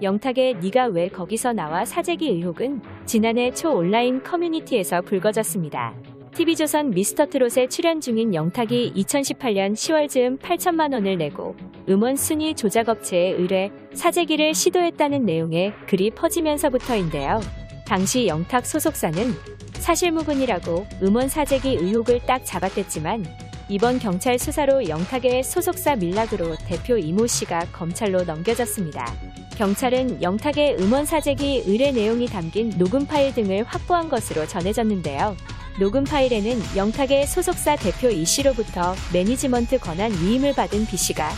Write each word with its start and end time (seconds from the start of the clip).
영탁의 0.00 0.58
네가 0.60 0.86
왜 0.86 1.08
거기서 1.08 1.52
나와 1.52 1.84
사재기 1.84 2.28
의혹은 2.28 2.80
지난해 3.04 3.52
초 3.52 3.72
온라인 3.72 4.22
커뮤니티에서 4.22 5.02
불거졌습니다. 5.02 5.94
TV조선 6.34 6.90
미스터트롯에 6.90 7.68
출연 7.68 8.00
중인 8.00 8.32
영탁이 8.32 8.92
2018년 8.94 9.72
10월 9.72 10.08
즈음 10.08 10.38
8천만 10.38 10.92
원을 10.92 11.18
내고 11.18 11.56
음원 11.88 12.14
순위 12.14 12.54
조작업체에 12.54 13.30
의뢰 13.30 13.72
사재기를 13.94 14.54
시도했다는 14.54 15.24
내용의 15.24 15.72
글이 15.88 16.12
퍼지면서부터인데요. 16.12 17.40
당시 17.84 18.28
영탁 18.28 18.66
소속사는 18.66 19.32
사실무근이라고 19.72 20.86
음원 21.02 21.28
사재기 21.28 21.76
의혹을 21.80 22.20
딱 22.26 22.44
잡았댔지만 22.44 23.24
이번 23.70 23.98
경찰 23.98 24.38
수사로 24.38 24.88
영탁의 24.88 25.44
소속사 25.44 25.94
밀락으로 25.96 26.56
대표 26.66 26.96
이모 26.96 27.26
씨가 27.26 27.66
검찰로 27.70 28.22
넘겨졌습니다. 28.22 29.12
경찰은 29.58 30.22
영탁의 30.22 30.76
음원 30.78 31.04
사재기 31.04 31.64
의뢰 31.66 31.92
내용이 31.92 32.28
담긴 32.28 32.70
녹음 32.78 33.06
파일 33.06 33.34
등을 33.34 33.64
확보한 33.64 34.08
것으로 34.08 34.46
전해졌는데요. 34.46 35.36
녹음 35.78 36.04
파일에는 36.04 36.76
영탁의 36.76 37.26
소속사 37.26 37.76
대표 37.76 38.08
이 38.08 38.24
씨로부터 38.24 38.94
매니지먼트 39.12 39.78
권한 39.80 40.12
위임을 40.12 40.54
받은 40.54 40.86
B 40.86 40.96
씨가 40.96 41.30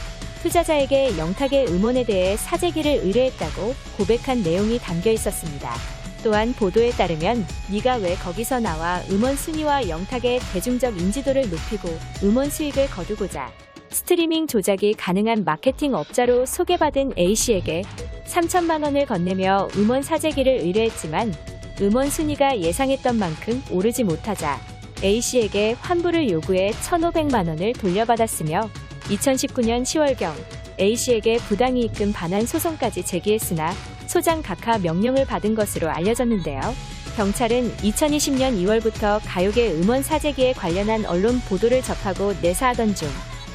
투자자에게 0.43 1.19
영탁의 1.19 1.67
음원에 1.67 2.05
대해 2.05 2.37
사재기를 2.37 3.01
의뢰했다고 3.03 3.75
고백한 3.99 4.45
내용이 4.45 4.79
담겨 4.79 5.11
있었습니다. 5.11 6.00
또한 6.23 6.53
보도에 6.53 6.91
따르면 6.91 7.47
네가 7.71 7.97
왜 7.97 8.15
거기서 8.17 8.61
나와 8.61 9.01
음원 9.11 9.37
순위와 9.37 9.89
영탁의 9.89 10.41
대중적 10.53 10.99
인지도를 10.99 11.49
높이고 11.51 11.89
음원 12.23 12.51
수익을 12.51 12.89
거두고자 12.91 13.51
스트리밍 13.89 14.47
조작이 14.47 14.95
가능한 14.95 15.45
마케팅 15.45 15.95
업자로 15.95 16.47
소개받은 16.47 17.15
A씨에게 17.19 17.83
3천만 18.27 18.85
원을 18.85 19.07
건네며 19.07 19.69
음원 19.77 20.03
사재기를 20.03 20.61
의뢰했지만 20.61 21.35
음원 21.81 22.09
순위가 22.11 22.61
예상했던 22.61 23.19
만큼 23.19 23.63
오르지 23.71 24.05
못하자 24.05 24.61
A씨에게 25.03 25.73
환불을 25.81 26.31
요구해 26.31 26.71
1,500만 26.71 27.49
원을 27.49 27.73
돌려받았으며 27.73 28.69
2019년 29.09 29.83
10월경 29.83 30.35
A씨에게 30.79 31.39
부당이익금 31.39 32.13
반환 32.13 32.47
소송까지 32.47 33.05
제기했으나 33.05 33.73
소장 34.11 34.43
각하 34.43 34.77
명령을 34.77 35.25
받은 35.25 35.55
것으로 35.55 35.89
알려졌는데요. 35.89 36.61
경찰은 37.15 37.71
2020년 37.77 38.59
2월부터 38.59 39.21
가요계 39.25 39.75
음원 39.75 40.03
사재기에 40.03 40.55
관련한 40.55 41.07
언론 41.07 41.39
보도를 41.49 41.81
접하고 41.81 42.33
내사하던 42.43 42.97
중 42.97 43.09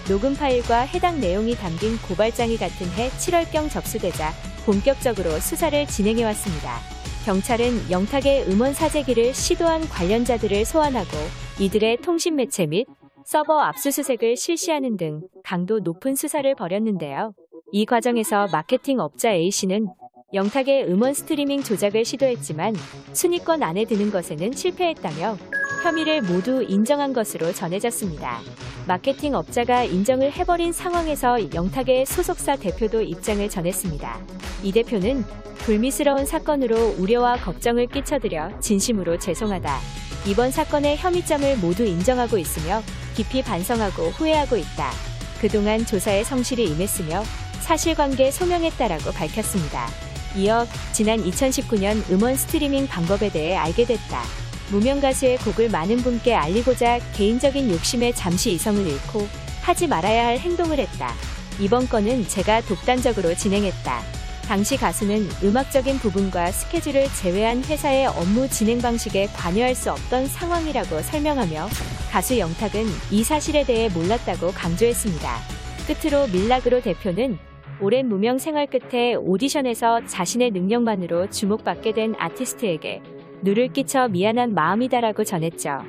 녹음 0.08 0.34
파일과 0.34 0.84
해당 0.84 1.20
내용이 1.20 1.56
담긴 1.56 1.98
고발장이 1.98 2.56
같은 2.56 2.88
해 2.92 3.10
7월경 3.10 3.70
접수되자 3.70 4.32
본격적으로 4.66 5.30
수사를 5.42 5.86
진행해왔습니다. 5.88 6.80
경찰은 7.26 7.92
영탁의 7.92 8.48
음원 8.48 8.74
사재기를 8.74 9.34
시도한 9.34 9.90
관련자들을 9.90 10.64
소환하고 10.64 11.18
이들의 11.60 11.98
통신 11.98 12.38
매체 12.38 12.66
및 12.66 12.88
서버 13.26 13.60
압수수색을 13.60 14.38
실시하는 14.38 14.96
등 14.96 15.20
강도 15.44 15.80
높은 15.80 16.16
수사를 16.16 16.56
벌였는데요. 16.56 17.34
이 17.74 17.86
과정에서 17.86 18.48
마케팅 18.54 19.02
업자 19.02 19.32
A씨는 19.32 19.88
영탁의 20.36 20.90
음원 20.90 21.14
스트리밍 21.14 21.64
조작을 21.64 22.04
시도했지만 22.04 22.76
순위권 23.14 23.64
안에 23.64 23.86
드는 23.86 24.12
것에는 24.12 24.52
실패했다며 24.52 25.38
혐의를 25.82 26.22
모두 26.24 26.62
인정한 26.62 27.14
것으로 27.14 27.54
전해졌습니다. 27.54 28.42
마케팅 28.86 29.34
업자가 29.34 29.86
인정을 29.86 30.34
해버린 30.34 30.74
상황에서 30.74 31.54
영탁의 31.54 32.06
소속사 32.06 32.58
대표도 32.58 33.02
입장을 33.02 33.48
전했습니다. 33.50 34.20
이 34.64 34.72
대표는 34.74 35.24
불미스러운 35.60 36.26
사건으로 36.26 36.96
우려와 36.98 37.38
걱정을 37.38 37.88
끼쳐드려 37.88 38.60
진심으로 38.60 39.18
죄송하다. 39.18 39.80
이번 40.28 40.52
사건의 40.52 40.98
혐의점을 40.98 41.58
모두 41.60 41.86
인정하고 41.86 42.38
있으며 42.38 42.82
깊이 43.16 43.42
반성하고 43.42 44.10
후회하고 44.10 44.58
있다. 44.58 44.92
그동안 45.40 45.86
조사에 45.86 46.26
성실히 46.26 46.66
임했으며 46.66 47.24
사실관계 47.62 48.32
소명했다라고 48.32 49.12
밝혔습니다. 49.12 49.88
이어 50.36 50.68
지난 50.92 51.24
2019년 51.24 52.10
음원 52.12 52.36
스트리밍 52.36 52.88
방법에 52.88 53.30
대해 53.30 53.56
알게 53.56 53.86
됐다. 53.86 54.24
무명 54.70 55.00
가수의 55.00 55.38
곡을 55.38 55.70
많은 55.70 55.98
분께 55.98 56.34
알리고자 56.34 57.00
개인적인 57.14 57.70
욕심에 57.72 58.12
잠시 58.14 58.54
이성을 58.54 58.86
잃고 58.86 59.28
하지 59.62 59.88
말아야 59.88 60.28
할 60.28 60.40
행동을 60.40 60.80
했다. 60.80 61.14
이번 61.60 61.88
건은 61.88 62.28
제가 62.28 62.62
독단적으로 62.62 63.36
진행했다. 63.36 64.02
당시 64.48 64.78
가수는 64.78 65.28
음악적인 65.44 65.98
부분과 66.00 66.52
스케줄을 66.52 67.08
제외한 67.16 67.64
회사의 67.64 68.08
업무 68.08 68.48
진행 68.48 68.80
방식에 68.80 69.28
관여할 69.28 69.74
수 69.74 69.92
없던 69.92 70.28
상황이라고 70.28 71.02
설명하며 71.02 71.68
가수 72.12 72.38
영탁은 72.38 72.86
이 73.10 73.24
사실에 73.24 73.66
대해 73.66 73.90
몰랐다고 73.90 74.52
강조했습니다. 74.52 75.40
끝으로 75.88 76.28
밀락으로 76.28 76.82
대표는 76.82 77.40
오랜 77.82 78.08
무명 78.08 78.38
생활 78.38 78.68
끝에 78.68 79.16
오디션에서 79.16 80.06
자신의 80.06 80.52
능력만으로 80.52 81.30
주목받게 81.30 81.92
된 81.92 82.16
아티스트에게 82.18 83.02
누를 83.42 83.68
끼쳐 83.68 84.08
미안한 84.08 84.54
마음이다라고 84.54 85.24
전했죠. 85.24 85.82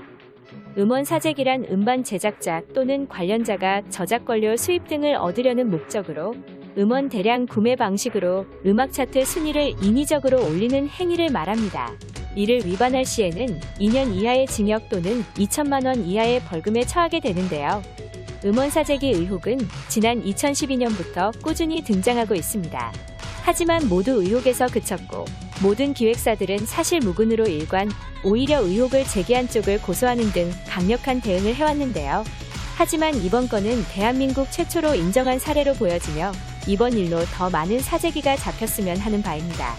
음원 0.78 1.04
사재기란 1.04 1.66
음반 1.70 2.04
제작자 2.04 2.62
또는 2.74 3.08
관련자가 3.08 3.82
저작 3.88 4.24
권료 4.24 4.56
수입 4.56 4.88
등을 4.88 5.14
얻으려는 5.14 5.70
목적으로 5.70 6.34
음원 6.76 7.08
대량 7.08 7.46
구매 7.46 7.76
방식으로 7.76 8.44
음악 8.66 8.92
차트 8.92 9.24
순위를 9.24 9.82
인위적으로 9.82 10.44
올리는 10.44 10.88
행위를 10.88 11.30
말합니다. 11.30 11.92
이를 12.34 12.66
위반할 12.66 13.06
시에는 13.06 13.46
2년 13.80 14.14
이하의 14.14 14.46
징역 14.46 14.90
또는 14.90 15.22
2천만 15.36 15.86
원 15.86 16.04
이하의 16.04 16.40
벌금에 16.40 16.82
처하게 16.82 17.20
되는데요. 17.20 17.80
음원 18.46 18.70
사재기 18.70 19.10
의혹은 19.10 19.58
지난 19.88 20.22
2012년부터 20.22 21.32
꾸준히 21.42 21.82
등장하고 21.82 22.36
있습니다. 22.36 22.92
하지만 23.42 23.88
모두 23.88 24.22
의혹에서 24.22 24.68
그쳤고 24.68 25.24
모든 25.60 25.92
기획사들은 25.92 26.58
사실 26.64 27.00
무근으로 27.00 27.46
일관 27.46 27.90
오히려 28.22 28.62
의혹을 28.62 29.04
제기한 29.04 29.48
쪽을 29.48 29.82
고소하는 29.82 30.30
등 30.30 30.48
강력한 30.68 31.20
대응을 31.20 31.56
해왔는데요. 31.56 32.22
하지만 32.76 33.16
이번 33.16 33.48
건은 33.48 33.84
대한민국 33.90 34.52
최초로 34.52 34.94
인정한 34.94 35.40
사례로 35.40 35.74
보여지며 35.74 36.30
이번 36.68 36.92
일로 36.92 37.24
더 37.34 37.50
많은 37.50 37.80
사재기가 37.80 38.36
잡혔으면 38.36 38.98
하는 38.98 39.22
바입니다. 39.22 39.74